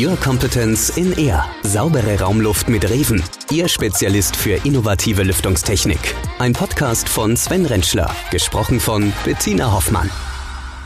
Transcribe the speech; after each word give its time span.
Your 0.00 0.16
Competence 0.16 0.96
in 0.96 1.12
Air. 1.18 1.44
Saubere 1.64 2.20
Raumluft 2.20 2.68
mit 2.68 2.88
Reven. 2.88 3.20
Ihr 3.50 3.66
Spezialist 3.66 4.36
für 4.36 4.64
innovative 4.64 5.24
Lüftungstechnik. 5.24 6.14
Ein 6.38 6.52
Podcast 6.52 7.08
von 7.08 7.36
Sven 7.36 7.66
Rentschler. 7.66 8.08
Gesprochen 8.30 8.78
von 8.78 9.12
Bettina 9.24 9.72
Hoffmann. 9.72 10.08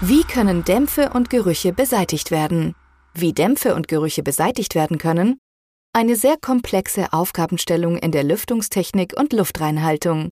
Wie 0.01 0.22
können 0.22 0.64
Dämpfe 0.64 1.11
und 1.11 1.29
Gerüche 1.29 1.75
beseitigt 1.75 2.30
werden? 2.30 2.75
Wie 3.12 3.35
Dämpfe 3.35 3.75
und 3.75 3.87
Gerüche 3.87 4.22
beseitigt 4.22 4.75
werden 4.75 4.96
können? 4.96 5.37
Eine 5.92 6.17
sehr 6.17 6.37
komplexe 6.40 7.13
Aufgabenstellung 7.13 7.99
in 7.99 8.13
der 8.13 8.24
Lüftungstechnik 8.24 9.13
und 9.15 9.35
Luftreinhaltung. 9.35 10.31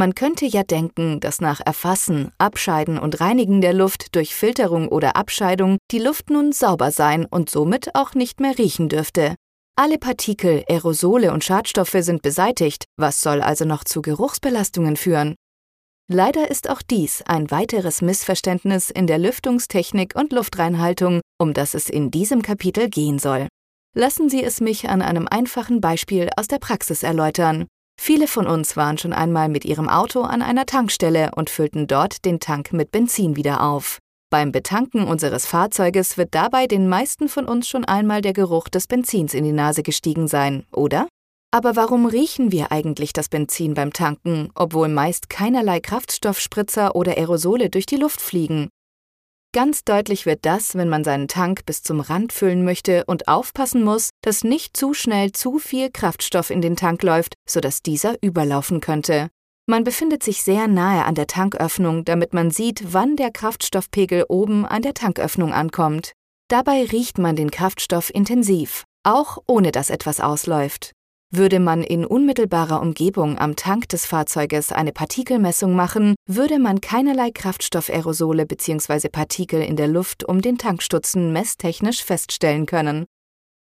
Man 0.00 0.14
könnte 0.14 0.46
ja 0.46 0.62
denken, 0.62 1.20
dass 1.20 1.42
nach 1.42 1.60
Erfassen, 1.62 2.32
Abscheiden 2.38 2.98
und 2.98 3.20
Reinigen 3.20 3.60
der 3.60 3.74
Luft 3.74 4.16
durch 4.16 4.34
Filterung 4.34 4.88
oder 4.88 5.14
Abscheidung 5.14 5.76
die 5.90 5.98
Luft 5.98 6.30
nun 6.30 6.52
sauber 6.52 6.90
sein 6.90 7.26
und 7.26 7.50
somit 7.50 7.94
auch 7.94 8.14
nicht 8.14 8.40
mehr 8.40 8.56
riechen 8.56 8.88
dürfte. 8.88 9.34
Alle 9.76 9.98
Partikel, 9.98 10.64
Aerosole 10.70 11.34
und 11.34 11.44
Schadstoffe 11.44 11.98
sind 11.98 12.22
beseitigt, 12.22 12.86
was 12.96 13.20
soll 13.20 13.42
also 13.42 13.66
noch 13.66 13.84
zu 13.84 14.00
Geruchsbelastungen 14.00 14.96
führen? 14.96 15.34
Leider 16.08 16.50
ist 16.50 16.70
auch 16.70 16.80
dies 16.80 17.20
ein 17.26 17.50
weiteres 17.50 18.00
Missverständnis 18.00 18.88
in 18.88 19.06
der 19.06 19.18
Lüftungstechnik 19.18 20.14
und 20.16 20.32
Luftreinhaltung, 20.32 21.20
um 21.38 21.52
das 21.52 21.74
es 21.74 21.90
in 21.90 22.10
diesem 22.10 22.40
Kapitel 22.40 22.88
gehen 22.88 23.18
soll. 23.18 23.48
Lassen 23.94 24.30
Sie 24.30 24.42
es 24.42 24.62
mich 24.62 24.88
an 24.88 25.02
einem 25.02 25.28
einfachen 25.28 25.82
Beispiel 25.82 26.30
aus 26.38 26.48
der 26.48 26.58
Praxis 26.58 27.02
erläutern. 27.02 27.66
Viele 28.02 28.28
von 28.28 28.46
uns 28.46 28.78
waren 28.78 28.96
schon 28.96 29.12
einmal 29.12 29.50
mit 29.50 29.66
ihrem 29.66 29.90
Auto 29.90 30.22
an 30.22 30.40
einer 30.40 30.64
Tankstelle 30.64 31.32
und 31.36 31.50
füllten 31.50 31.86
dort 31.86 32.24
den 32.24 32.40
Tank 32.40 32.72
mit 32.72 32.90
Benzin 32.92 33.36
wieder 33.36 33.62
auf. 33.62 33.98
Beim 34.30 34.52
Betanken 34.52 35.04
unseres 35.04 35.44
Fahrzeuges 35.44 36.16
wird 36.16 36.34
dabei 36.34 36.66
den 36.66 36.88
meisten 36.88 37.28
von 37.28 37.44
uns 37.44 37.68
schon 37.68 37.84
einmal 37.84 38.22
der 38.22 38.32
Geruch 38.32 38.70
des 38.70 38.86
Benzins 38.86 39.34
in 39.34 39.44
die 39.44 39.52
Nase 39.52 39.82
gestiegen 39.82 40.28
sein, 40.28 40.64
oder? 40.72 41.08
Aber 41.50 41.76
warum 41.76 42.06
riechen 42.06 42.52
wir 42.52 42.72
eigentlich 42.72 43.12
das 43.12 43.28
Benzin 43.28 43.74
beim 43.74 43.92
Tanken, 43.92 44.48
obwohl 44.54 44.88
meist 44.88 45.28
keinerlei 45.28 45.80
Kraftstoffspritzer 45.80 46.96
oder 46.96 47.18
Aerosole 47.18 47.68
durch 47.68 47.84
die 47.84 47.96
Luft 47.96 48.22
fliegen? 48.22 48.70
Ganz 49.52 49.82
deutlich 49.82 50.26
wird 50.26 50.46
das, 50.46 50.76
wenn 50.76 50.88
man 50.88 51.02
seinen 51.02 51.26
Tank 51.26 51.66
bis 51.66 51.82
zum 51.82 51.98
Rand 51.98 52.32
füllen 52.32 52.64
möchte 52.64 53.04
und 53.06 53.26
aufpassen 53.26 53.82
muss, 53.82 54.10
dass 54.22 54.44
nicht 54.44 54.76
zu 54.76 54.94
schnell 54.94 55.32
zu 55.32 55.58
viel 55.58 55.90
Kraftstoff 55.90 56.50
in 56.50 56.62
den 56.62 56.76
Tank 56.76 57.02
läuft, 57.02 57.34
sodass 57.48 57.82
dieser 57.82 58.14
überlaufen 58.22 58.80
könnte. 58.80 59.28
Man 59.66 59.82
befindet 59.82 60.22
sich 60.22 60.44
sehr 60.44 60.68
nahe 60.68 61.04
an 61.04 61.16
der 61.16 61.26
Tanköffnung, 61.26 62.04
damit 62.04 62.32
man 62.32 62.52
sieht, 62.52 62.92
wann 62.92 63.16
der 63.16 63.32
Kraftstoffpegel 63.32 64.26
oben 64.28 64.66
an 64.66 64.82
der 64.82 64.94
Tanköffnung 64.94 65.52
ankommt. 65.52 66.12
Dabei 66.48 66.84
riecht 66.84 67.18
man 67.18 67.34
den 67.34 67.50
Kraftstoff 67.50 68.08
intensiv, 68.14 68.84
auch 69.02 69.38
ohne 69.48 69.72
dass 69.72 69.90
etwas 69.90 70.20
ausläuft. 70.20 70.92
Würde 71.32 71.60
man 71.60 71.84
in 71.84 72.04
unmittelbarer 72.04 72.82
Umgebung 72.82 73.38
am 73.38 73.54
Tank 73.54 73.88
des 73.88 74.04
Fahrzeuges 74.04 74.72
eine 74.72 74.90
Partikelmessung 74.90 75.76
machen, 75.76 76.16
würde 76.26 76.58
man 76.58 76.80
keinerlei 76.80 77.30
Kraftstoffaerosole 77.30 78.46
bzw. 78.46 79.08
Partikel 79.08 79.62
in 79.62 79.76
der 79.76 79.86
Luft 79.86 80.24
um 80.24 80.42
den 80.42 80.58
Tankstutzen 80.58 81.32
messtechnisch 81.32 82.02
feststellen 82.02 82.66
können. 82.66 83.06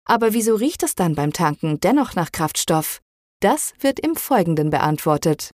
Aber 0.04 0.32
wieso 0.32 0.56
riecht 0.56 0.82
es 0.82 0.96
dann 0.96 1.14
beim 1.14 1.32
Tanken 1.32 1.78
dennoch 1.78 2.16
nach 2.16 2.32
Kraftstoff? 2.32 2.98
Das 3.38 3.74
wird 3.78 4.00
im 4.00 4.16
Folgenden 4.16 4.70
beantwortet. 4.70 5.52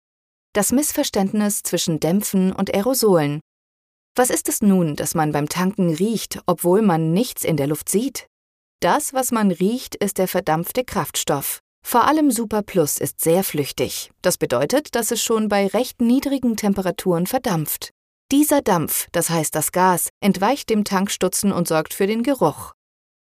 Das 0.53 0.71
Missverständnis 0.71 1.61
zwischen 1.63 1.99
Dämpfen 1.99 2.53
und 2.53 2.73
Aerosolen. 2.73 3.41
Was 4.15 4.29
ist 4.29 4.47
es 4.47 4.61
nun, 4.61 4.95
dass 4.95 5.13
man 5.13 5.33
beim 5.33 5.49
Tanken 5.49 5.93
riecht, 5.93 6.39
obwohl 6.45 6.81
man 6.81 7.11
nichts 7.11 7.43
in 7.43 7.57
der 7.57 7.67
Luft 7.67 7.89
sieht? 7.89 8.27
Das, 8.79 9.13
was 9.13 9.33
man 9.33 9.51
riecht, 9.51 9.95
ist 9.95 10.17
der 10.17 10.29
verdampfte 10.29 10.85
Kraftstoff. 10.85 11.59
Vor 11.89 12.03
allem 12.03 12.31
Super 12.31 12.63
Plus 12.63 12.97
ist 12.97 13.21
sehr 13.21 13.45
flüchtig. 13.45 14.11
Das 14.21 14.37
bedeutet, 14.37 14.93
dass 14.93 15.09
es 15.11 15.23
schon 15.23 15.47
bei 15.47 15.67
recht 15.67 16.01
niedrigen 16.01 16.57
Temperaturen 16.57 17.27
verdampft. 17.27 17.91
Dieser 18.29 18.61
Dampf, 18.61 19.07
das 19.13 19.29
heißt 19.29 19.55
das 19.55 19.71
Gas, 19.71 20.09
entweicht 20.19 20.69
dem 20.69 20.83
Tankstutzen 20.83 21.53
und 21.53 21.69
sorgt 21.69 21.93
für 21.93 22.05
den 22.05 22.23
Geruch. 22.23 22.73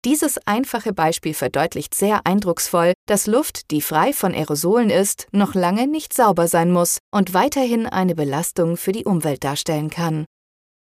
Dieses 0.07 0.39
einfache 0.47 0.95
Beispiel 0.95 1.35
verdeutlicht 1.35 1.95
sehr 1.95 2.25
eindrucksvoll, 2.25 2.95
dass 3.07 3.27
Luft, 3.27 3.71
die 3.71 3.83
frei 3.83 4.15
von 4.15 4.33
Aerosolen 4.33 4.89
ist, 4.89 5.27
noch 5.31 5.55
lange 5.55 5.87
nicht 5.87 6.15
sauber 6.15 6.49
sein 6.49 6.73
muss 6.73 7.01
und 7.13 7.35
weiterhin 7.35 7.87
eine 7.87 8.15
Belastung 8.15 8.79
für 8.79 8.93
die 8.93 9.05
Umwelt 9.05 9.45
darstellen 9.45 9.91
kann. 9.91 10.25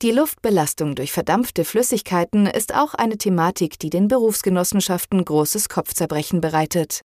Die 0.02 0.12
Luftbelastung 0.12 0.96
durch 0.96 1.12
verdampfte 1.12 1.66
Flüssigkeiten 1.66 2.48
ist 2.48 2.74
auch 2.74 2.94
eine 2.94 3.18
Thematik, 3.18 3.78
die 3.78 3.90
den 3.90 4.08
Berufsgenossenschaften 4.08 5.26
großes 5.26 5.68
Kopfzerbrechen 5.68 6.40
bereitet. 6.40 7.02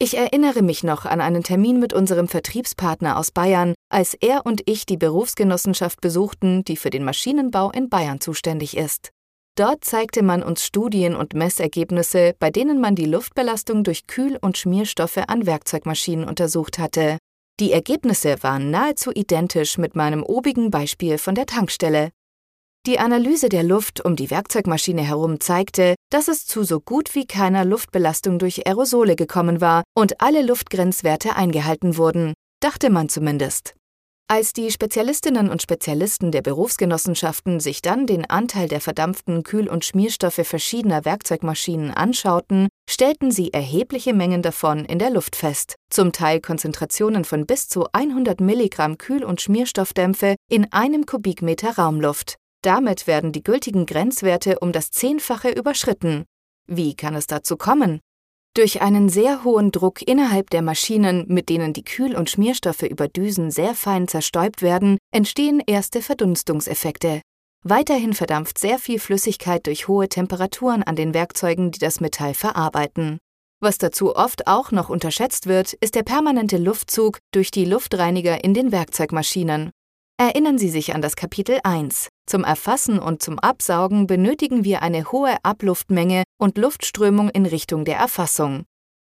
Ich 0.00 0.16
erinnere 0.16 0.62
mich 0.62 0.82
noch 0.82 1.04
an 1.06 1.20
einen 1.20 1.44
Termin 1.44 1.78
mit 1.78 1.92
unserem 1.92 2.26
Vertriebspartner 2.26 3.16
aus 3.16 3.30
Bayern, 3.30 3.74
als 3.88 4.14
er 4.14 4.44
und 4.44 4.62
ich 4.66 4.86
die 4.86 4.96
Berufsgenossenschaft 4.96 6.00
besuchten, 6.00 6.64
die 6.64 6.76
für 6.76 6.90
den 6.90 7.04
Maschinenbau 7.04 7.70
in 7.70 7.88
Bayern 7.88 8.20
zuständig 8.20 8.76
ist. 8.76 9.10
Dort 9.56 9.84
zeigte 9.84 10.24
man 10.24 10.42
uns 10.42 10.66
Studien 10.66 11.14
und 11.14 11.34
Messergebnisse, 11.34 12.34
bei 12.40 12.50
denen 12.50 12.80
man 12.80 12.96
die 12.96 13.06
Luftbelastung 13.06 13.84
durch 13.84 14.08
Kühl- 14.08 14.38
und 14.40 14.58
Schmierstoffe 14.58 15.22
an 15.28 15.46
Werkzeugmaschinen 15.46 16.28
untersucht 16.28 16.80
hatte. 16.80 17.18
Die 17.60 17.70
Ergebnisse 17.70 18.42
waren 18.42 18.72
nahezu 18.72 19.12
identisch 19.14 19.78
mit 19.78 19.94
meinem 19.94 20.24
obigen 20.24 20.72
Beispiel 20.72 21.18
von 21.18 21.36
der 21.36 21.46
Tankstelle. 21.46 22.10
Die 22.86 22.98
Analyse 22.98 23.48
der 23.48 23.62
Luft 23.62 24.04
um 24.04 24.14
die 24.14 24.30
Werkzeugmaschine 24.30 25.00
herum 25.00 25.40
zeigte, 25.40 25.94
dass 26.10 26.28
es 26.28 26.44
zu 26.44 26.64
so 26.64 26.80
gut 26.80 27.14
wie 27.14 27.26
keiner 27.26 27.64
Luftbelastung 27.64 28.38
durch 28.38 28.66
Aerosole 28.66 29.16
gekommen 29.16 29.62
war 29.62 29.84
und 29.96 30.20
alle 30.20 30.42
Luftgrenzwerte 30.42 31.34
eingehalten 31.34 31.96
wurden, 31.96 32.34
dachte 32.60 32.90
man 32.90 33.08
zumindest. 33.08 33.74
Als 34.28 34.52
die 34.52 34.70
Spezialistinnen 34.70 35.48
und 35.48 35.62
Spezialisten 35.62 36.30
der 36.30 36.42
Berufsgenossenschaften 36.42 37.58
sich 37.58 37.80
dann 37.80 38.06
den 38.06 38.28
Anteil 38.28 38.68
der 38.68 38.82
verdampften 38.82 39.44
Kühl- 39.44 39.68
und 39.68 39.86
Schmierstoffe 39.86 40.40
verschiedener 40.44 41.06
Werkzeugmaschinen 41.06 41.90
anschauten, 41.90 42.68
stellten 42.88 43.30
sie 43.30 43.50
erhebliche 43.54 44.12
Mengen 44.12 44.42
davon 44.42 44.84
in 44.84 44.98
der 44.98 45.10
Luft 45.10 45.36
fest, 45.36 45.76
zum 45.88 46.12
Teil 46.12 46.40
Konzentrationen 46.42 47.24
von 47.24 47.46
bis 47.46 47.66
zu 47.66 47.86
100 47.92 48.42
Milligramm 48.42 48.98
Kühl- 48.98 49.24
und 49.24 49.40
Schmierstoffdämpfe 49.40 50.36
in 50.50 50.70
einem 50.70 51.06
Kubikmeter 51.06 51.76
Raumluft. 51.78 52.36
Damit 52.64 53.06
werden 53.06 53.30
die 53.32 53.42
gültigen 53.42 53.84
Grenzwerte 53.84 54.58
um 54.58 54.72
das 54.72 54.90
Zehnfache 54.90 55.50
überschritten. 55.50 56.24
Wie 56.66 56.94
kann 56.94 57.14
es 57.14 57.26
dazu 57.26 57.58
kommen? 57.58 58.00
Durch 58.54 58.80
einen 58.80 59.10
sehr 59.10 59.44
hohen 59.44 59.70
Druck 59.70 60.00
innerhalb 60.00 60.48
der 60.48 60.62
Maschinen, 60.62 61.26
mit 61.28 61.50
denen 61.50 61.74
die 61.74 61.84
Kühl- 61.84 62.16
und 62.16 62.30
Schmierstoffe 62.30 62.84
über 62.84 63.06
Düsen 63.06 63.50
sehr 63.50 63.74
fein 63.74 64.08
zerstäubt 64.08 64.62
werden, 64.62 64.96
entstehen 65.12 65.62
erste 65.66 66.00
Verdunstungseffekte. 66.00 67.20
Weiterhin 67.64 68.14
verdampft 68.14 68.56
sehr 68.56 68.78
viel 68.78 68.98
Flüssigkeit 68.98 69.66
durch 69.66 69.86
hohe 69.86 70.08
Temperaturen 70.08 70.82
an 70.82 70.96
den 70.96 71.12
Werkzeugen, 71.12 71.70
die 71.70 71.80
das 71.80 72.00
Metall 72.00 72.32
verarbeiten. 72.32 73.18
Was 73.60 73.76
dazu 73.76 74.16
oft 74.16 74.46
auch 74.46 74.70
noch 74.70 74.88
unterschätzt 74.88 75.48
wird, 75.48 75.74
ist 75.74 75.96
der 75.96 76.02
permanente 76.02 76.56
Luftzug 76.56 77.18
durch 77.30 77.50
die 77.50 77.66
Luftreiniger 77.66 78.42
in 78.42 78.54
den 78.54 78.72
Werkzeugmaschinen. 78.72 79.70
Erinnern 80.16 80.58
Sie 80.58 80.70
sich 80.70 80.94
an 80.94 81.02
das 81.02 81.16
Kapitel 81.16 81.58
1. 81.64 82.08
Zum 82.26 82.44
Erfassen 82.44 83.00
und 83.00 83.20
zum 83.20 83.40
Absaugen 83.40 84.06
benötigen 84.06 84.62
wir 84.62 84.80
eine 84.80 85.10
hohe 85.10 85.36
Abluftmenge 85.42 86.22
und 86.38 86.56
Luftströmung 86.56 87.30
in 87.30 87.46
Richtung 87.46 87.84
der 87.84 87.96
Erfassung. 87.96 88.64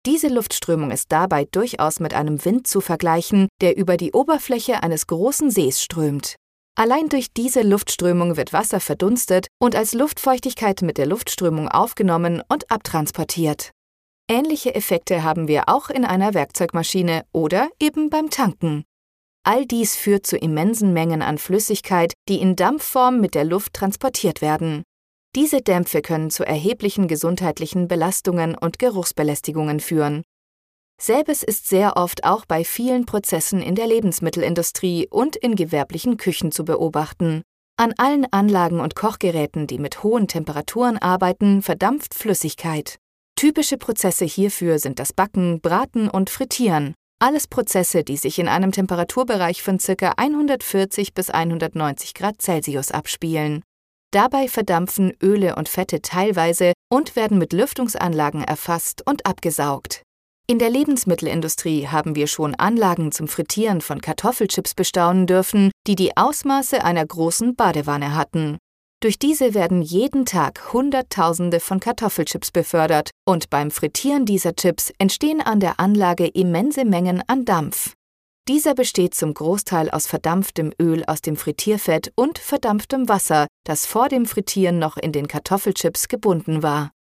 Diese 0.07 0.29
Luftströmung 0.29 0.91
ist 0.91 1.13
dabei 1.13 1.45
durchaus 1.51 2.01
mit 2.01 2.15
einem 2.15 2.43
Wind 2.47 2.67
zu 2.67 2.81
vergleichen, 2.81 3.49
der 3.61 3.77
über 3.77 3.99
die 3.99 4.13
Oberfläche 4.13 4.83
eines 4.83 5.07
großen 5.07 5.51
Sees 5.51 5.83
strömt. 5.83 6.37
Allein 6.79 7.11
durch 7.11 7.33
diese 7.33 7.61
Luftströmung 7.61 8.39
wird 8.39 8.55
Wasser 8.55 8.81
verdunstet 8.81 9.49
und 9.59 9.77
als 9.77 9.93
Luftfeuchtigkeit 9.93 10.81
mit 10.81 10.97
der 10.97 11.07
Luftströmung 11.07 11.69
aufgenommen 11.69 12.43
und 12.49 12.71
abtransportiert. 12.71 13.71
Ähnliche 14.31 14.75
Effekte 14.75 15.23
haben 15.23 15.47
wir 15.47 15.69
auch 15.69 15.91
in 15.91 16.07
einer 16.07 16.33
Werkzeugmaschine 16.33 17.25
oder 17.33 17.69
eben 17.81 18.09
beim 18.09 18.31
Tanken. 18.31 18.85
All 19.49 19.65
dies 19.65 19.95
führt 19.95 20.27
zu 20.27 20.37
immensen 20.37 20.93
Mengen 20.93 21.23
an 21.23 21.39
Flüssigkeit, 21.39 22.15
die 22.29 22.41
in 22.41 22.57
Dampfform 22.57 23.21
mit 23.21 23.37
der 23.37 23.45
Luft 23.45 23.75
transportiert 23.75 24.43
werden. 24.43 24.83
Diese 25.37 25.63
Dämpfe 25.63 26.03
können 26.03 26.31
zu 26.31 26.45
erheblichen 26.45 27.07
gesundheitlichen 27.07 27.87
Belastungen 27.87 28.57
und 28.57 28.81
Geruchsbelästigungen 28.81 29.79
führen. 29.79 30.25
Selbes 31.01 31.45
ist 31.45 31.69
sehr 31.69 31.97
oft 31.97 32.25
auch 32.25 32.45
bei 32.45 32.65
vielen 32.65 33.07
Prozessen 33.07 33.63
in 33.63 33.77
der 33.77 33.87
Lebensmittelindustrie 33.87 35.07
und 35.11 35.37
in 35.37 35.55
gewerblichen 35.55 36.17
Küchen 36.17 36.51
zu 36.51 36.65
beobachten. 36.65 37.43
An 37.77 37.95
allen 37.99 38.27
Anlagen 38.33 38.81
und 38.81 38.97
Kochgeräten, 38.97 39.69
die 39.69 39.79
mit 39.79 40.03
hohen 40.03 40.27
Temperaturen 40.27 40.99
arbeiten, 40.99 41.63
verdampft 41.63 42.15
Flüssigkeit. 42.15 42.99
Typische 43.37 43.79
Prozesse 43.79 44.25
hierfür 44.25 44.81
sind 44.81 44.99
das 44.99 45.13
Backen, 45.13 45.61
Braten 45.61 46.09
und 46.09 46.31
Frittieren. 46.31 46.95
Alles 47.19 47.47
Prozesse, 47.47 48.05
die 48.05 48.19
sich 48.19 48.39
in 48.39 48.47
einem 48.47 48.73
Temperaturbereich 48.73 49.63
von 49.63 49.79
ca. 49.79 50.13
140 50.19 51.15
bis 51.15 51.31
190 51.31 52.13
Grad 52.13 52.43
Celsius 52.43 52.91
abspielen. 52.91 53.63
Dabei 54.13 54.49
verdampfen 54.49 55.15
Öle 55.23 55.57
und 55.57 55.71
Fette 55.71 56.03
teilweise, 56.03 56.75
und 56.93 57.17
werden 57.17 57.39
mit 57.39 57.55
Lüftungsanlagen 57.55 58.45
erfasst 58.45 59.03
und 59.07 59.25
abgesaugt. 59.25 60.03
In 60.47 60.59
der 60.59 60.69
Lebensmittelindustrie 60.69 61.89
haben 61.89 62.15
wir 62.17 62.27
schon 62.27 62.55
Anlagen 62.55 63.11
zum 63.13 63.29
Frittieren 63.29 63.81
von 63.81 64.03
Kartoffelchips 64.03 64.75
bestaunen 64.75 65.27
dürfen, 65.27 65.71
die 65.87 65.97
die 65.97 66.17
Ausmaße 66.19 66.85
einer 66.85 67.05
großen 67.05 67.57
Badewanne 67.57 68.15
hatten. 68.15 68.59
Durch 69.01 69.19
diese 69.19 69.53
werden 69.53 69.83
jeden 69.83 70.25
Tag 70.25 70.73
Hunderttausende 70.73 71.61
von 71.61 71.81
Kartoffelchips 71.81 72.51
befördert 72.51 73.11
und 73.27 73.51
beim 73.51 73.71
Frittieren 73.71 74.25
dieser 74.25 74.57
Chips 74.57 74.91
entstehen 74.99 75.43
an 75.43 75.61
der 75.61 75.79
Anlage 75.79 76.27
immense 76.27 76.87
Mengen 76.87 77.23
an 77.27 77.45
Dampf. 77.45 77.93
Dieser 78.49 78.75
besteht 78.75 79.15
zum 79.15 79.35
Großteil 79.35 79.91
aus 79.91 80.07
verdampftem 80.07 80.73
Öl 80.81 81.05
aus 81.07 81.21
dem 81.21 81.37
Frittierfett 81.37 82.13
und 82.15 82.39
verdampftem 82.39 83.09
Wasser, 83.09 83.49
das 83.65 83.85
vor 83.87 84.09
dem 84.09 84.25
Frittieren 84.25 84.79
noch 84.79 84.97
in 84.97 85.13
den 85.13 85.29
Kartoffelchips 85.29 86.09
gebunden 86.09 86.63
war. 86.63 86.93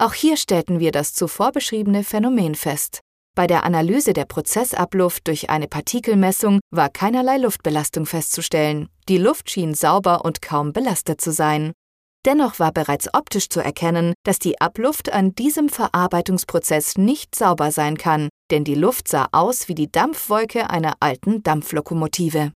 Auch 0.00 0.14
hier 0.14 0.36
stellten 0.36 0.80
wir 0.80 0.90
das 0.90 1.14
zuvor 1.14 1.52
beschriebene 1.52 2.02
Phänomen 2.02 2.54
fest. 2.54 3.00
Bei 3.34 3.46
der 3.46 3.64
Analyse 3.64 4.12
der 4.12 4.26
Prozessabluft 4.26 5.26
durch 5.26 5.48
eine 5.48 5.66
Partikelmessung 5.66 6.60
war 6.70 6.90
keinerlei 6.90 7.38
Luftbelastung 7.38 8.04
festzustellen. 8.04 8.90
Die 9.08 9.16
Luft 9.16 9.50
schien 9.50 9.72
sauber 9.72 10.24
und 10.26 10.42
kaum 10.42 10.74
belastet 10.74 11.22
zu 11.22 11.32
sein. 11.32 11.72
Dennoch 12.26 12.58
war 12.58 12.72
bereits 12.72 13.12
optisch 13.14 13.48
zu 13.48 13.60
erkennen, 13.60 14.12
dass 14.24 14.38
die 14.38 14.60
Abluft 14.60 15.12
an 15.12 15.34
diesem 15.34 15.70
Verarbeitungsprozess 15.70 16.98
nicht 16.98 17.34
sauber 17.34 17.72
sein 17.72 17.96
kann, 17.96 18.28
denn 18.50 18.64
die 18.64 18.74
Luft 18.74 19.08
sah 19.08 19.28
aus 19.32 19.66
wie 19.66 19.74
die 19.74 19.90
Dampfwolke 19.90 20.68
einer 20.68 20.94
alten 21.00 21.42
Dampflokomotive. 21.42 22.52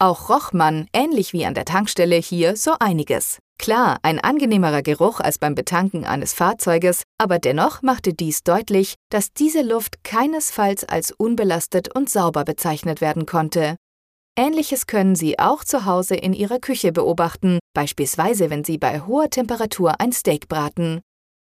Auch 0.00 0.28
roch 0.28 0.52
man, 0.52 0.86
ähnlich 0.92 1.32
wie 1.32 1.44
an 1.44 1.54
der 1.54 1.64
Tankstelle 1.64 2.16
hier, 2.16 2.56
so 2.56 2.74
einiges. 2.78 3.38
Klar, 3.58 3.98
ein 4.02 4.18
angenehmerer 4.18 4.82
Geruch 4.82 5.20
als 5.20 5.38
beim 5.38 5.54
Betanken 5.54 6.04
eines 6.04 6.34
Fahrzeuges, 6.34 7.02
aber 7.18 7.38
dennoch 7.38 7.82
machte 7.82 8.12
dies 8.12 8.42
deutlich, 8.42 8.94
dass 9.10 9.32
diese 9.32 9.62
Luft 9.62 10.04
keinesfalls 10.04 10.84
als 10.84 11.12
unbelastet 11.12 11.94
und 11.94 12.10
sauber 12.10 12.44
bezeichnet 12.44 13.00
werden 13.00 13.26
konnte. 13.26 13.76
Ähnliches 14.36 14.86
können 14.86 15.14
Sie 15.14 15.38
auch 15.38 15.64
zu 15.64 15.84
Hause 15.84 16.16
in 16.16 16.32
Ihrer 16.32 16.58
Küche 16.58 16.90
beobachten, 16.90 17.60
beispielsweise 17.72 18.50
wenn 18.50 18.64
Sie 18.64 18.78
bei 18.78 19.00
hoher 19.00 19.30
Temperatur 19.30 20.00
ein 20.00 20.12
Steak 20.12 20.48
braten. 20.48 21.00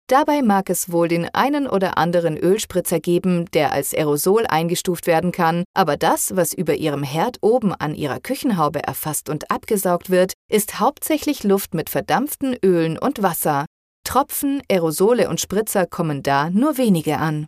Dabei 0.08 0.42
mag 0.42 0.70
es 0.70 0.92
wohl 0.92 1.08
den 1.08 1.28
einen 1.34 1.66
oder 1.66 1.98
anderen 1.98 2.36
Ölspritzer 2.36 3.00
geben, 3.00 3.46
der 3.50 3.72
als 3.72 3.92
Aerosol 3.92 4.46
eingestuft 4.46 5.08
werden 5.08 5.32
kann, 5.32 5.64
aber 5.74 5.96
das, 5.96 6.36
was 6.36 6.52
über 6.52 6.74
Ihrem 6.74 7.02
Herd 7.02 7.38
oben 7.40 7.72
an 7.74 7.92
Ihrer 7.92 8.20
Küchenhaube 8.20 8.84
erfasst 8.84 9.28
und 9.28 9.50
abgesaugt 9.50 10.08
wird, 10.08 10.34
ist 10.48 10.78
hauptsächlich 10.78 11.42
Luft 11.42 11.74
mit 11.74 11.90
verdampften 11.90 12.56
Ölen 12.64 12.98
und 12.98 13.20
Wasser. 13.24 13.66
Tropfen, 14.04 14.62
Aerosole 14.70 15.28
und 15.28 15.40
Spritzer 15.40 15.86
kommen 15.86 16.22
da 16.22 16.50
nur 16.50 16.78
wenige 16.78 17.18
an. 17.18 17.46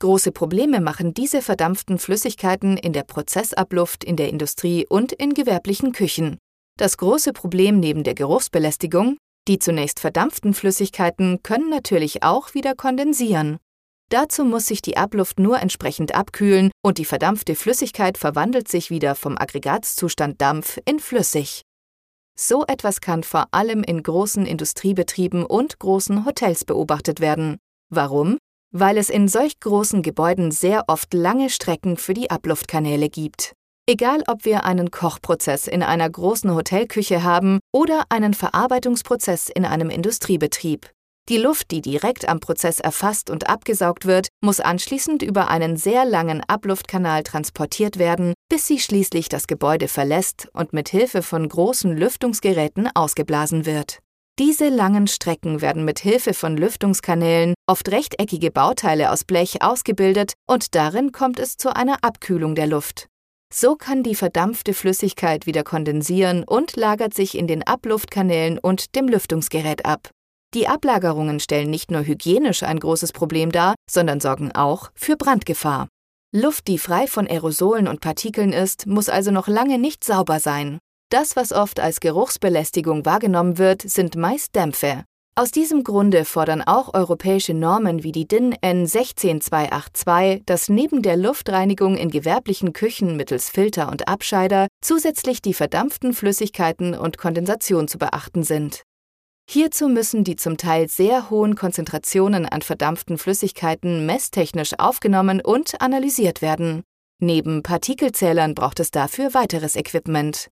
Große 0.00 0.32
Probleme 0.32 0.80
machen 0.80 1.14
diese 1.14 1.40
verdampften 1.40 2.00
Flüssigkeiten 2.00 2.76
in 2.76 2.92
der 2.92 3.04
Prozessabluft 3.04 4.02
in 4.02 4.16
der 4.16 4.28
Industrie 4.28 4.84
und 4.88 5.12
in 5.12 5.34
gewerblichen 5.34 5.92
Küchen. 5.92 6.38
Das 6.76 6.96
große 6.96 7.32
Problem 7.32 7.78
neben 7.78 8.02
der 8.02 8.14
Geruchsbelästigung, 8.14 9.18
die 9.48 9.58
zunächst 9.58 10.00
verdampften 10.00 10.54
Flüssigkeiten 10.54 11.42
können 11.42 11.68
natürlich 11.68 12.22
auch 12.22 12.54
wieder 12.54 12.74
kondensieren. 12.74 13.58
Dazu 14.08 14.44
muss 14.44 14.66
sich 14.66 14.82
die 14.82 14.98
Abluft 14.98 15.38
nur 15.38 15.60
entsprechend 15.60 16.14
abkühlen 16.14 16.70
und 16.82 16.98
die 16.98 17.06
verdampfte 17.06 17.54
Flüssigkeit 17.54 18.18
verwandelt 18.18 18.68
sich 18.68 18.90
wieder 18.90 19.14
vom 19.14 19.38
Aggregatzustand 19.38 20.40
Dampf 20.40 20.78
in 20.84 21.00
flüssig. 21.00 21.62
So 22.38 22.64
etwas 22.66 23.00
kann 23.00 23.22
vor 23.22 23.46
allem 23.52 23.82
in 23.82 24.02
großen 24.02 24.46
Industriebetrieben 24.46 25.44
und 25.44 25.78
großen 25.78 26.24
Hotels 26.26 26.64
beobachtet 26.64 27.20
werden. 27.20 27.58
Warum? 27.90 28.38
Weil 28.70 28.96
es 28.96 29.10
in 29.10 29.28
solch 29.28 29.60
großen 29.60 30.02
Gebäuden 30.02 30.50
sehr 30.50 30.84
oft 30.88 31.12
lange 31.14 31.50
Strecken 31.50 31.96
für 31.96 32.14
die 32.14 32.30
Abluftkanäle 32.30 33.08
gibt. 33.08 33.54
Egal, 33.88 34.22
ob 34.28 34.44
wir 34.44 34.64
einen 34.64 34.92
Kochprozess 34.92 35.66
in 35.66 35.82
einer 35.82 36.08
großen 36.08 36.54
Hotelküche 36.54 37.24
haben 37.24 37.58
oder 37.72 38.04
einen 38.10 38.32
Verarbeitungsprozess 38.32 39.48
in 39.48 39.64
einem 39.64 39.90
Industriebetrieb. 39.90 40.88
Die 41.28 41.36
Luft, 41.36 41.72
die 41.72 41.80
direkt 41.80 42.28
am 42.28 42.38
Prozess 42.38 42.78
erfasst 42.78 43.28
und 43.28 43.48
abgesaugt 43.48 44.06
wird, 44.06 44.28
muss 44.40 44.60
anschließend 44.60 45.22
über 45.22 45.48
einen 45.48 45.76
sehr 45.76 46.04
langen 46.04 46.42
Abluftkanal 46.46 47.24
transportiert 47.24 47.98
werden, 47.98 48.34
bis 48.48 48.68
sie 48.68 48.78
schließlich 48.78 49.28
das 49.28 49.48
Gebäude 49.48 49.88
verlässt 49.88 50.48
und 50.52 50.72
mit 50.72 50.88
Hilfe 50.88 51.22
von 51.22 51.48
großen 51.48 51.96
Lüftungsgeräten 51.96 52.88
ausgeblasen 52.94 53.66
wird. 53.66 53.98
Diese 54.38 54.68
langen 54.68 55.08
Strecken 55.08 55.60
werden 55.60 55.84
mit 55.84 55.98
Hilfe 55.98 56.34
von 56.34 56.56
Lüftungskanälen, 56.56 57.54
oft 57.68 57.90
rechteckige 57.90 58.50
Bauteile 58.50 59.10
aus 59.10 59.24
Blech, 59.24 59.60
ausgebildet 59.62 60.34
und 60.48 60.74
darin 60.74 61.12
kommt 61.12 61.38
es 61.38 61.56
zu 61.56 61.74
einer 61.74 61.98
Abkühlung 62.02 62.54
der 62.54 62.66
Luft. 62.66 63.08
So 63.54 63.76
kann 63.76 64.02
die 64.02 64.14
verdampfte 64.14 64.72
Flüssigkeit 64.72 65.46
wieder 65.46 65.62
kondensieren 65.62 66.42
und 66.42 66.74
lagert 66.76 67.12
sich 67.12 67.36
in 67.36 67.46
den 67.46 67.62
Abluftkanälen 67.62 68.58
und 68.58 68.94
dem 68.96 69.08
Lüftungsgerät 69.08 69.84
ab. 69.84 70.10
Die 70.54 70.68
Ablagerungen 70.68 71.38
stellen 71.38 71.70
nicht 71.70 71.90
nur 71.90 72.04
hygienisch 72.04 72.62
ein 72.62 72.80
großes 72.80 73.12
Problem 73.12 73.52
dar, 73.52 73.74
sondern 73.90 74.20
sorgen 74.20 74.52
auch 74.52 74.90
für 74.94 75.16
Brandgefahr. 75.16 75.88
Luft, 76.34 76.66
die 76.66 76.78
frei 76.78 77.06
von 77.06 77.26
Aerosolen 77.26 77.88
und 77.88 78.00
Partikeln 78.00 78.54
ist, 78.54 78.86
muss 78.86 79.10
also 79.10 79.30
noch 79.30 79.48
lange 79.48 79.78
nicht 79.78 80.02
sauber 80.02 80.40
sein. 80.40 80.78
Das, 81.10 81.36
was 81.36 81.52
oft 81.52 81.78
als 81.78 82.00
Geruchsbelästigung 82.00 83.04
wahrgenommen 83.04 83.58
wird, 83.58 83.82
sind 83.82 84.16
meist 84.16 84.54
Dämpfe. 84.54 85.04
Aus 85.34 85.50
diesem 85.50 85.82
Grunde 85.82 86.26
fordern 86.26 86.60
auch 86.60 86.92
europäische 86.92 87.54
Normen 87.54 88.02
wie 88.02 88.12
die 88.12 88.28
DIN 88.28 88.54
N 88.60 88.86
16282, 88.86 90.42
dass 90.44 90.68
neben 90.68 91.00
der 91.00 91.16
Luftreinigung 91.16 91.96
in 91.96 92.10
gewerblichen 92.10 92.74
Küchen 92.74 93.16
mittels 93.16 93.48
Filter 93.48 93.88
und 93.88 94.08
Abscheider 94.08 94.66
zusätzlich 94.82 95.40
die 95.40 95.54
verdampften 95.54 96.12
Flüssigkeiten 96.12 96.92
und 96.92 97.16
Kondensation 97.16 97.88
zu 97.88 97.96
beachten 97.96 98.42
sind. 98.42 98.82
Hierzu 99.48 99.88
müssen 99.88 100.22
die 100.22 100.36
zum 100.36 100.58
Teil 100.58 100.90
sehr 100.90 101.30
hohen 101.30 101.54
Konzentrationen 101.54 102.44
an 102.44 102.60
verdampften 102.60 103.16
Flüssigkeiten 103.16 104.04
messtechnisch 104.04 104.78
aufgenommen 104.78 105.40
und 105.40 105.80
analysiert 105.80 106.42
werden. 106.42 106.82
Neben 107.20 107.62
Partikelzählern 107.62 108.54
braucht 108.54 108.80
es 108.80 108.90
dafür 108.90 109.32
weiteres 109.32 109.76
Equipment. 109.76 110.50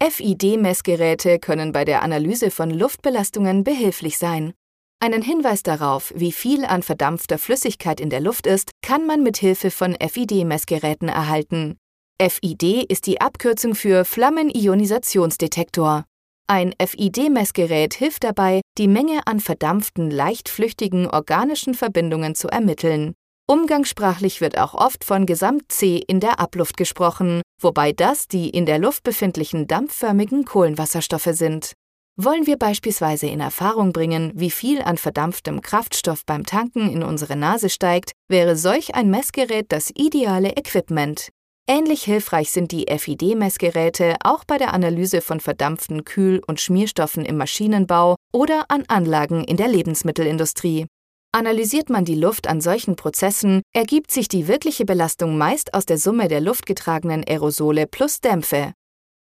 FID-Messgeräte 0.00 1.40
können 1.40 1.72
bei 1.72 1.84
der 1.84 2.02
Analyse 2.02 2.52
von 2.52 2.70
Luftbelastungen 2.70 3.64
behilflich 3.64 4.16
sein. 4.16 4.52
Einen 5.00 5.22
Hinweis 5.22 5.64
darauf, 5.64 6.12
wie 6.14 6.30
viel 6.30 6.64
an 6.64 6.84
verdampfter 6.84 7.36
Flüssigkeit 7.36 8.00
in 8.00 8.08
der 8.08 8.20
Luft 8.20 8.46
ist, 8.46 8.70
kann 8.80 9.06
man 9.06 9.24
mit 9.24 9.38
Hilfe 9.38 9.72
von 9.72 9.96
FID-Messgeräten 10.00 11.08
erhalten. 11.08 11.78
FID 12.20 12.84
ist 12.88 13.06
die 13.06 13.20
Abkürzung 13.20 13.74
für 13.74 14.04
Flammenionisationsdetektor. 14.04 16.04
Ein 16.48 16.74
FID-Messgerät 16.80 17.94
hilft 17.94 18.24
dabei, 18.24 18.60
die 18.78 18.88
Menge 18.88 19.26
an 19.26 19.40
verdampften, 19.40 20.10
leicht 20.10 20.48
flüchtigen 20.48 21.08
organischen 21.08 21.74
Verbindungen 21.74 22.34
zu 22.34 22.48
ermitteln. 22.48 23.14
Umgangssprachlich 23.50 24.42
wird 24.42 24.58
auch 24.58 24.74
oft 24.74 25.04
von 25.04 25.24
Gesamt-C 25.24 26.04
in 26.06 26.20
der 26.20 26.38
Abluft 26.38 26.76
gesprochen, 26.76 27.40
wobei 27.58 27.92
das 27.92 28.28
die 28.28 28.50
in 28.50 28.66
der 28.66 28.78
Luft 28.78 29.04
befindlichen 29.04 29.66
dampfförmigen 29.66 30.44
Kohlenwasserstoffe 30.44 31.30
sind. 31.32 31.72
Wollen 32.20 32.46
wir 32.46 32.58
beispielsweise 32.58 33.26
in 33.26 33.40
Erfahrung 33.40 33.94
bringen, 33.94 34.32
wie 34.34 34.50
viel 34.50 34.82
an 34.82 34.98
verdampftem 34.98 35.62
Kraftstoff 35.62 36.26
beim 36.26 36.44
Tanken 36.44 36.92
in 36.92 37.02
unsere 37.02 37.36
Nase 37.36 37.70
steigt, 37.70 38.12
wäre 38.28 38.54
solch 38.54 38.94
ein 38.94 39.08
Messgerät 39.08 39.72
das 39.72 39.90
ideale 39.94 40.50
Equipment. 40.50 41.30
Ähnlich 41.66 42.02
hilfreich 42.02 42.50
sind 42.50 42.70
die 42.70 42.84
FID-Messgeräte 42.94 44.16
auch 44.24 44.44
bei 44.44 44.58
der 44.58 44.74
Analyse 44.74 45.22
von 45.22 45.40
verdampften 45.40 46.04
Kühl- 46.04 46.42
und 46.46 46.60
Schmierstoffen 46.60 47.24
im 47.24 47.38
Maschinenbau 47.38 48.16
oder 48.30 48.66
an 48.68 48.84
Anlagen 48.88 49.42
in 49.44 49.56
der 49.56 49.68
Lebensmittelindustrie. 49.68 50.86
Analysiert 51.32 51.90
man 51.90 52.06
die 52.06 52.14
Luft 52.14 52.48
an 52.48 52.62
solchen 52.62 52.96
Prozessen, 52.96 53.60
ergibt 53.74 54.10
sich 54.10 54.28
die 54.28 54.48
wirkliche 54.48 54.86
Belastung 54.86 55.36
meist 55.36 55.74
aus 55.74 55.84
der 55.84 55.98
Summe 55.98 56.26
der 56.26 56.40
luftgetragenen 56.40 57.22
Aerosole 57.22 57.86
plus 57.86 58.22
Dämpfe. 58.22 58.72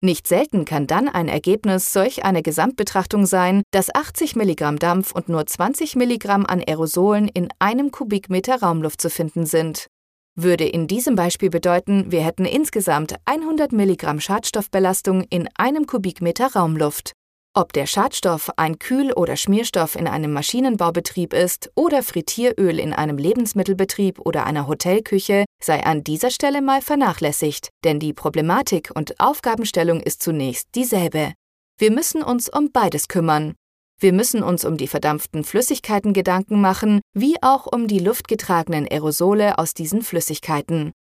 Nicht 0.02 0.26
selten 0.26 0.64
kann 0.64 0.88
dann 0.88 1.10
ein 1.10 1.28
Ergebnis 1.28 1.92
solch 1.92 2.24
einer 2.24 2.42
Gesamtbetrachtung 2.42 3.26
sein, 3.26 3.62
dass 3.72 3.94
80 3.94 4.38
Milligramm 4.38 4.80
Dampf 4.80 5.12
und 5.12 5.28
nur 5.28 5.46
20 5.46 5.98
Milligramm 5.98 6.46
an 6.46 6.64
Aerosolen 6.66 7.28
in 7.28 7.50
einem 7.60 7.92
Kubikmeter 7.92 8.62
Raumluft 8.62 9.02
zu 9.02 9.10
finden 9.10 9.46
sind. 9.46 9.88
Würde 10.36 10.66
in 10.66 10.88
diesem 10.88 11.16
Beispiel 11.16 11.50
bedeuten, 11.50 12.10
wir 12.10 12.24
hätten 12.24 12.46
insgesamt 12.46 13.16
100 13.26 13.74
Milligramm 13.74 14.22
Schadstoffbelastung 14.22 15.26
in 15.30 15.50
einem 15.58 15.88
Kubikmeter 15.88 16.54
Raumluft. 16.54 17.12
Ob 17.58 17.74
der 17.74 17.88
Schadstoff 17.88 18.52
ein 18.58 18.78
Kühl- 18.78 19.14
oder 19.14 19.36
Schmierstoff 19.36 19.96
in 19.96 20.08
einem 20.08 20.32
Maschinenbaubetrieb 20.32 21.34
ist 21.34 21.72
oder 21.74 22.04
Frittieröl 22.04 22.78
in 22.78 22.94
einem 22.94 23.18
Lebensmittelbetrieb 23.18 24.20
oder 24.20 24.46
einer 24.46 24.68
Hotelküche, 24.68 25.44
sei 25.60 25.84
an 25.84 26.04
dieser 26.04 26.30
Stelle 26.30 26.62
mal 26.62 26.84
vernachlässigt, 26.84 27.70
denn 27.84 28.00
die 28.00 28.14
Problematik 28.14 28.92
und 28.94 29.20
Aufgabenstellung 29.20 30.02
ist 30.02 30.22
zunächst 30.22 30.68
dieselbe. 30.76 31.34
Wir 31.80 31.90
müssen 31.90 32.22
uns 32.22 32.48
um 32.48 32.72
beides 32.72 33.08
kümmern. 33.08 33.56
Wir 34.00 34.14
müssen 34.14 34.44
uns 34.44 34.64
um 34.64 34.78
die 34.78 34.88
verdampften 34.88 35.44
Flüssigkeiten 35.44 36.14
Gedanken 36.14 36.62
machen, 36.62 37.02
wie 37.16 37.42
auch 37.42 37.66
um 37.66 37.88
die 37.88 37.98
luftgetragenen 37.98 38.88
Aerosole 38.88 39.58
aus 39.58 39.74
diesen 39.74 40.04
Flüssigkeiten. 40.04 40.92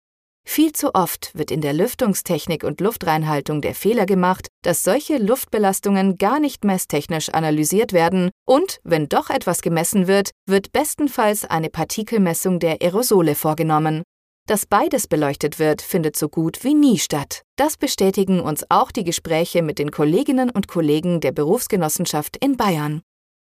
Viel 0.48 0.72
zu 0.72 0.94
oft 0.94 1.32
wird 1.34 1.50
in 1.50 1.60
der 1.60 1.74
Lüftungstechnik 1.74 2.64
und 2.64 2.80
Luftreinhaltung 2.80 3.60
der 3.60 3.74
Fehler 3.74 4.06
gemacht, 4.06 4.46
dass 4.62 4.84
solche 4.84 5.18
Luftbelastungen 5.18 6.16
gar 6.16 6.40
nicht 6.40 6.64
messtechnisch 6.64 7.28
analysiert 7.30 7.92
werden 7.92 8.30
und, 8.46 8.78
wenn 8.84 9.08
doch 9.08 9.28
etwas 9.28 9.60
gemessen 9.60 10.06
wird, 10.06 10.30
wird 10.46 10.72
bestenfalls 10.72 11.44
eine 11.44 11.68
Partikelmessung 11.68 12.58
der 12.60 12.80
Aerosole 12.80 13.34
vorgenommen. 13.34 14.02
Dass 14.46 14.64
beides 14.64 15.08
beleuchtet 15.08 15.58
wird, 15.58 15.82
findet 15.82 16.16
so 16.16 16.28
gut 16.28 16.62
wie 16.62 16.74
nie 16.74 16.98
statt. 16.98 17.42
Das 17.56 17.76
bestätigen 17.76 18.40
uns 18.40 18.64
auch 18.70 18.92
die 18.92 19.04
Gespräche 19.04 19.60
mit 19.60 19.80
den 19.80 19.90
Kolleginnen 19.90 20.50
und 20.50 20.68
Kollegen 20.68 21.20
der 21.20 21.32
Berufsgenossenschaft 21.32 22.36
in 22.36 22.56
Bayern. 22.56 23.02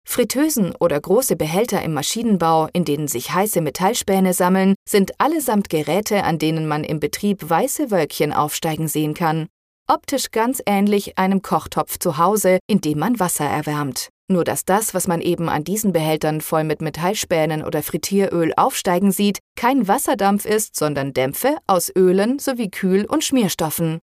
Fritteusen 0.07 0.75
oder 0.81 1.01
große 1.01 1.37
Behälter 1.37 1.83
im 1.83 1.95
Maschinenbau, 1.95 2.69
in 2.73 2.85
denen 2.85 3.09
sich 3.09 3.33
heiße 3.33 3.61
Metallspäne 3.61 4.35
sammeln, 4.35 4.75
sind 4.89 5.21
allesamt 5.21 5.71
Geräte, 5.71 6.25
an 6.25 6.39
denen 6.39 6.67
man 6.67 6.85
im 6.85 7.01
Betrieb 7.01 7.49
weiße 7.49 7.91
Wölkchen 7.91 8.33
aufsteigen 8.33 8.89
sehen 8.89 9.15
kann. 9.15 9.47
Optisch 9.89 10.31
ganz 10.31 10.63
ähnlich 10.67 11.19
einem 11.19 11.43
Kochtopf 11.43 11.99
zu 11.99 12.19
Hause, 12.19 12.59
in 12.67 12.81
dem 12.81 12.99
man 12.99 13.19
Wasser 13.19 13.45
erwärmt. 13.45 14.09
Nur 14.31 14.45
dass 14.45 14.65
das, 14.65 14.95
was 14.95 15.09
man 15.09 15.21
eben 15.21 15.49
an 15.49 15.65
diesen 15.65 15.93
Behältern 15.93 16.41
voll 16.41 16.63
mit 16.63 16.81
Metallspänen 16.81 17.65
oder 17.65 17.83
Frittieröl 17.83 18.53
aufsteigen 18.57 19.11
sieht, 19.11 19.39
kein 19.57 19.89
Wasserdampf 19.89 20.45
ist, 20.45 20.77
sondern 20.77 21.13
Dämpfe 21.13 21.57
aus 21.67 21.91
Ölen 21.97 22.39
sowie 22.39 22.71
Kühl- 22.71 23.07
und 23.07 23.25
Schmierstoffen. 23.25 23.99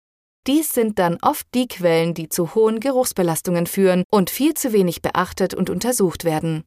Dies 0.46 0.72
sind 0.72 1.00
dann 1.00 1.18
oft 1.22 1.46
die 1.54 1.66
Quellen, 1.66 2.14
die 2.14 2.28
zu 2.28 2.54
hohen 2.54 2.78
Geruchsbelastungen 2.78 3.66
führen 3.66 4.04
und 4.12 4.30
viel 4.30 4.54
zu 4.54 4.72
wenig 4.72 5.02
beachtet 5.02 5.54
und 5.54 5.70
untersucht 5.70 6.24
werden. 6.24 6.62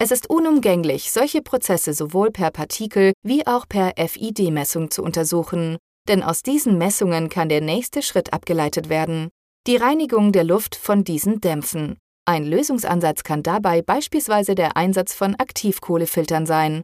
Es 0.00 0.10
ist 0.10 0.30
unumgänglich, 0.30 1.10
solche 1.10 1.42
Prozesse 1.42 1.92
sowohl 1.92 2.30
per 2.30 2.50
Partikel 2.50 3.12
wie 3.22 3.46
auch 3.46 3.68
per 3.68 3.92
FID-Messung 3.96 4.90
zu 4.90 5.02
untersuchen, 5.02 5.76
denn 6.08 6.22
aus 6.22 6.42
diesen 6.42 6.78
Messungen 6.78 7.28
kann 7.28 7.48
der 7.48 7.60
nächste 7.60 8.00
Schritt 8.00 8.32
abgeleitet 8.32 8.88
werden, 8.88 9.28
die 9.66 9.76
Reinigung 9.76 10.32
der 10.32 10.44
Luft 10.44 10.76
von 10.76 11.04
diesen 11.04 11.40
Dämpfen. 11.40 11.98
Ein 12.24 12.46
Lösungsansatz 12.46 13.24
kann 13.24 13.42
dabei 13.42 13.82
beispielsweise 13.82 14.54
der 14.54 14.76
Einsatz 14.76 15.12
von 15.12 15.34
Aktivkohlefiltern 15.34 16.46
sein. 16.46 16.82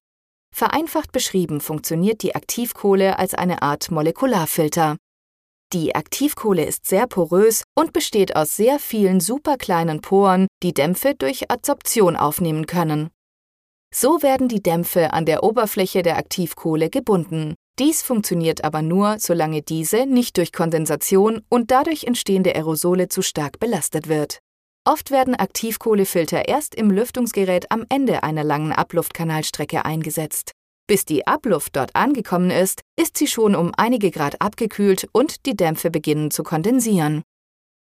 Vereinfacht 0.55 1.13
beschrieben 1.13 1.61
funktioniert 1.61 2.23
die 2.23 2.35
Aktivkohle 2.35 3.19
als 3.19 3.35
eine 3.35 3.63
Art 3.63 3.91
Molekularfilter. 3.91 4.97
Die 5.73 5.95
Aktivkohle 5.95 6.65
ist 6.65 6.87
sehr 6.87 7.07
porös 7.07 7.65
und 7.75 7.93
besteht 7.93 8.37
aus 8.37 8.57
sehr 8.57 8.79
vielen 8.79 9.21
superkleinen 9.21 10.01
Poren, 10.01 10.47
die 10.63 10.73
Dämpfe 10.73 11.15
durch 11.17 11.51
Adsorption 11.51 12.17
aufnehmen 12.17 12.67
können. 12.67 13.11
So 13.93 14.23
werden 14.23 14.49
die 14.49 14.63
Dämpfe 14.63 15.13
an 15.13 15.25
der 15.25 15.45
Oberfläche 15.45 16.03
der 16.03 16.17
Aktivkohle 16.17 16.91
gebunden. 16.91 17.55
Dies 17.79 18.03
funktioniert 18.03 18.63
aber 18.63 18.83
nur, 18.83 19.19
solange 19.19 19.63
diese 19.63 20.07
nicht 20.07 20.37
durch 20.37 20.53
Kondensation 20.53 21.43
und 21.49 21.71
dadurch 21.71 22.05
entstehende 22.05 22.55
Aerosole 22.55 23.09
zu 23.09 23.23
stark 23.23 23.59
belastet 23.59 24.09
wird. 24.09 24.39
Oft 24.85 25.11
werden 25.11 25.35
Aktivkohlefilter 25.35 26.47
erst 26.47 26.75
im 26.75 26.91
Lüftungsgerät 26.91 27.71
am 27.71 27.87
Ende 27.89 28.23
einer 28.23 28.45
langen 28.45 28.73
Abluftkanalstrecke 28.73 29.85
eingesetzt. 29.85 30.53
Bis 30.87 31.07
die 31.07 31.27
Abluft 31.27 31.77
dort 31.77 31.97
angekommen 31.97 32.51
ist, 32.51 32.83
ist 33.01 33.17
sie 33.17 33.27
schon 33.27 33.55
um 33.55 33.73
einige 33.77 34.11
Grad 34.11 34.41
abgekühlt 34.43 35.09
und 35.13 35.47
die 35.47 35.57
Dämpfe 35.57 35.91
beginnen 35.91 36.31
zu 36.31 36.43
kondensieren. 36.43 37.23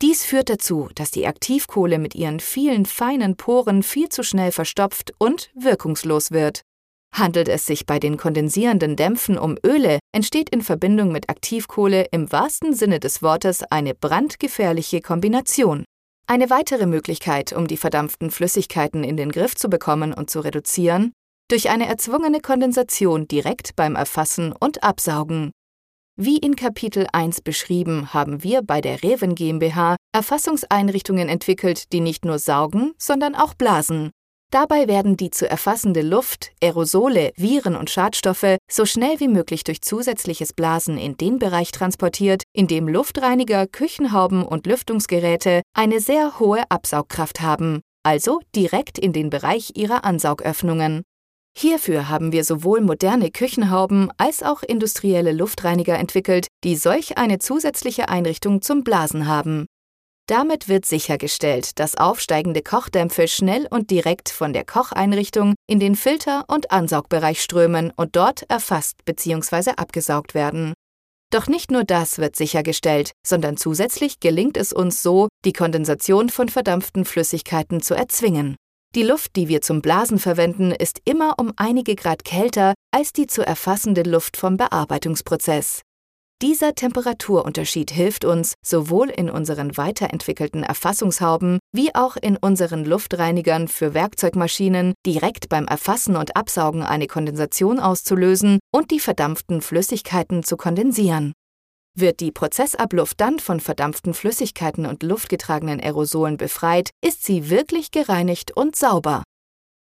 Dies 0.00 0.24
führt 0.24 0.48
dazu, 0.48 0.88
dass 0.94 1.10
die 1.10 1.26
Aktivkohle 1.26 1.98
mit 1.98 2.14
ihren 2.14 2.38
vielen 2.38 2.86
feinen 2.86 3.36
Poren 3.36 3.82
viel 3.82 4.10
zu 4.10 4.22
schnell 4.22 4.52
verstopft 4.52 5.12
und 5.18 5.50
wirkungslos 5.54 6.30
wird. 6.30 6.62
Handelt 7.12 7.48
es 7.48 7.66
sich 7.66 7.86
bei 7.86 7.98
den 7.98 8.16
kondensierenden 8.16 8.96
Dämpfen 8.96 9.38
um 9.38 9.56
Öle, 9.64 9.98
entsteht 10.12 10.50
in 10.50 10.62
Verbindung 10.62 11.10
mit 11.10 11.30
Aktivkohle 11.30 12.06
im 12.10 12.30
wahrsten 12.30 12.74
Sinne 12.74 13.00
des 13.00 13.22
Wortes 13.22 13.62
eine 13.62 13.94
brandgefährliche 13.94 15.00
Kombination. 15.00 15.84
Eine 16.26 16.50
weitere 16.50 16.86
Möglichkeit, 16.86 17.52
um 17.52 17.66
die 17.66 17.76
verdampften 17.76 18.30
Flüssigkeiten 18.30 19.04
in 19.04 19.16
den 19.16 19.30
Griff 19.30 19.54
zu 19.54 19.68
bekommen 19.68 20.12
und 20.12 20.30
zu 20.30 20.40
reduzieren, 20.40 21.12
durch 21.48 21.68
eine 21.68 21.86
erzwungene 21.86 22.40
Kondensation 22.40 23.28
direkt 23.28 23.76
beim 23.76 23.96
Erfassen 23.96 24.52
und 24.58 24.82
Absaugen. 24.82 25.50
Wie 26.16 26.38
in 26.38 26.54
Kapitel 26.56 27.06
1 27.12 27.42
beschrieben, 27.42 28.14
haben 28.14 28.42
wir 28.44 28.62
bei 28.62 28.80
der 28.80 29.02
Reven 29.02 29.34
GmbH 29.34 29.96
Erfassungseinrichtungen 30.12 31.28
entwickelt, 31.28 31.92
die 31.92 32.00
nicht 32.00 32.24
nur 32.24 32.38
saugen, 32.38 32.92
sondern 32.98 33.34
auch 33.34 33.54
blasen. 33.54 34.10
Dabei 34.52 34.86
werden 34.86 35.16
die 35.16 35.30
zu 35.30 35.50
erfassende 35.50 36.02
Luft, 36.02 36.52
Aerosole, 36.62 37.32
Viren 37.36 37.74
und 37.74 37.90
Schadstoffe 37.90 38.58
so 38.70 38.86
schnell 38.86 39.18
wie 39.18 39.26
möglich 39.26 39.64
durch 39.64 39.82
zusätzliches 39.82 40.52
Blasen 40.52 40.96
in 40.96 41.16
den 41.16 41.40
Bereich 41.40 41.72
transportiert, 41.72 42.44
in 42.52 42.68
dem 42.68 42.86
Luftreiniger, 42.86 43.66
Küchenhauben 43.66 44.44
und 44.44 44.66
Lüftungsgeräte 44.66 45.62
eine 45.76 45.98
sehr 45.98 46.38
hohe 46.38 46.62
Absaugkraft 46.70 47.40
haben, 47.40 47.80
also 48.04 48.40
direkt 48.54 48.96
in 48.96 49.12
den 49.12 49.30
Bereich 49.30 49.72
ihrer 49.74 50.04
Ansaugöffnungen. 50.04 51.02
Hierfür 51.56 52.08
haben 52.08 52.32
wir 52.32 52.42
sowohl 52.42 52.80
moderne 52.80 53.30
Küchenhauben 53.30 54.11
als 54.16 54.42
auch 54.42 54.62
industrielle 54.62 55.32
Luftreiniger 55.32 55.96
entwickelt, 55.96 56.49
die 56.64 56.75
solch 56.75 57.16
eine 57.16 57.38
zusätzliche 57.38 58.08
Einrichtung 58.08 58.61
zum 58.61 58.82
Blasen 58.82 59.28
haben. 59.28 59.66
Damit 60.26 60.68
wird 60.68 60.87
sichergestellt, 60.87 61.78
dass 61.78 61.96
aufsteigende 61.96 62.62
Kochdämpfe 62.62 63.28
schnell 63.28 63.66
und 63.70 63.90
direkt 63.90 64.30
von 64.30 64.52
der 64.54 64.64
Kocheinrichtung 64.64 65.54
in 65.68 65.78
den 65.78 65.96
Filter- 65.96 66.44
und 66.49 66.70
Ansaugbereich 66.73 67.42
strömen 67.42 67.92
und 67.94 68.16
dort 68.16 68.42
erfasst 68.50 69.04
bzw. 69.04 69.73
abgesaugt 69.76 70.34
werden. 70.34 70.73
Doch 71.30 71.46
nicht 71.46 71.70
nur 71.70 71.84
das 71.84 72.18
wird 72.18 72.37
sichergestellt, 72.37 73.12
sondern 73.26 73.56
zusätzlich 73.56 74.18
gelingt 74.18 74.56
es 74.56 74.73
uns 74.73 75.02
so, 75.02 75.28
die 75.44 75.52
Kondensation 75.52 76.30
von 76.30 76.49
verdampften 76.49 77.04
Flüssigkeiten 77.04 77.82
zu 77.82 77.94
erzwingen. 77.94 78.56
Die 78.94 79.02
Luft, 79.02 79.34
die 79.34 79.48
wir 79.48 79.60
zum 79.60 79.82
Blasen 79.82 80.20
verwenden, 80.20 80.70
ist 80.70 81.00
immer 81.04 81.34
um 81.38 81.52
einige 81.56 81.96
Grad 81.96 82.24
kälter 82.24 82.74
als 82.92 83.12
die 83.12 83.26
zu 83.26 83.44
erfassende 83.44 84.04
Luft 84.04 84.36
vom 84.36 84.56
Bearbeitungsprozess. 84.56 85.82
Dieser 86.40 86.76
Temperaturunterschied 86.76 87.90
hilft 87.90 88.24
uns, 88.24 88.54
sowohl 88.64 89.08
in 89.08 89.30
unseren 89.30 89.76
weiterentwickelten 89.76 90.62
Erfassungshauben 90.62 91.58
wie 91.72 91.92
auch 91.94 92.16
in 92.16 92.36
unseren 92.36 92.84
Luftreinigern 92.84 93.66
für 93.66 93.94
Werkzeugmaschinen, 93.94 94.94
direkt 95.04 95.48
beim 95.48 95.66
Erfassen 95.66 96.14
und 96.14 96.36
Absaugen 96.36 96.84
eine 96.84 97.08
Kondensation 97.08 97.80
auszulösen 97.80 98.60
und 98.72 98.92
die 98.92 99.00
verdampften 99.00 99.60
Flüssigkeiten 99.60 100.44
zu 100.44 100.56
kondensieren. 100.56 101.32
Wird 101.96 102.18
die 102.18 102.32
Prozessabluft 102.32 103.20
dann 103.20 103.38
von 103.38 103.60
verdampften 103.60 104.14
Flüssigkeiten 104.14 104.84
und 104.84 105.04
luftgetragenen 105.04 105.80
Aerosolen 105.80 106.36
befreit, 106.36 106.90
ist 107.04 107.24
sie 107.24 107.50
wirklich 107.50 107.92
gereinigt 107.92 108.56
und 108.56 108.74
sauber. 108.74 109.22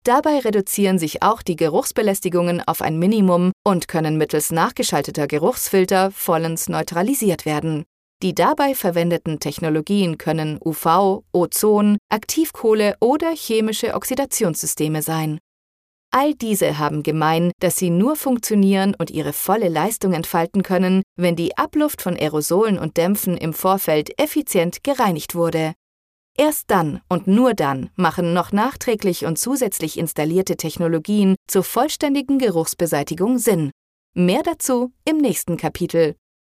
Dabei 0.04 0.38
reduzieren 0.38 1.00
sich 1.00 1.24
auch 1.24 1.42
die 1.42 1.56
Geruchsbelästigungen 1.56 2.62
auf 2.64 2.80
ein 2.80 3.00
Minimum 3.00 3.50
und 3.64 3.88
können 3.88 4.16
mittels 4.16 4.52
nachgeschalteter 4.52 5.26
Geruchsfilter 5.26 6.12
vollends 6.12 6.68
neutralisiert 6.68 7.44
werden. 7.44 7.84
Die 8.22 8.34
dabei 8.34 8.76
verwendeten 8.76 9.40
Technologien 9.40 10.16
können 10.16 10.60
UV, 10.64 11.24
Ozon, 11.32 11.98
Aktivkohle 12.08 12.94
oder 13.00 13.32
chemische 13.34 13.94
Oxidationssysteme 13.94 15.02
sein. 15.02 15.38
All 16.18 16.32
diese 16.32 16.78
haben 16.78 17.02
gemein, 17.02 17.52
dass 17.60 17.76
sie 17.76 17.90
nur 17.90 18.16
funktionieren 18.16 18.94
und 18.98 19.10
ihre 19.10 19.34
volle 19.34 19.68
Leistung 19.68 20.14
entfalten 20.14 20.62
können, 20.62 21.02
wenn 21.14 21.36
die 21.36 21.58
Abluft 21.58 22.00
von 22.00 22.16
Aerosolen 22.16 22.78
und 22.78 22.96
Dämpfen 22.96 23.36
im 23.36 23.52
Vorfeld 23.52 24.18
effizient 24.18 24.82
gereinigt 24.82 25.34
wurde. 25.34 25.74
Erst 26.38 26.70
dann 26.70 27.02
und 27.10 27.26
nur 27.26 27.52
dann 27.52 27.90
machen 27.96 28.32
noch 28.32 28.50
nachträglich 28.50 29.26
und 29.26 29.38
zusätzlich 29.38 29.98
installierte 29.98 30.56
Technologien 30.56 31.36
zur 31.48 31.64
vollständigen 31.64 32.38
Geruchsbeseitigung 32.38 33.36
Sinn. 33.36 33.70
Mehr 34.14 34.42
dazu 34.42 34.92
im 35.04 35.18
nächsten 35.18 35.58
Kapitel. 35.58 36.16